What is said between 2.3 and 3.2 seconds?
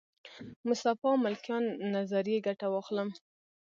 ګټه واخلم.